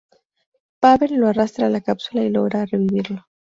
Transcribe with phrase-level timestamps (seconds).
[0.83, 3.27] Pável lo arrastra a la cápsula y logra revivirlo.